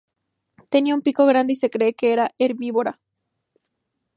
[0.71, 2.99] Tenía un pico grande y se cree que era herbívora.